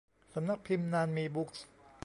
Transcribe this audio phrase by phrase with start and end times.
[0.33, 1.65] สำนักพิมพ์นานมีบุ๊คส์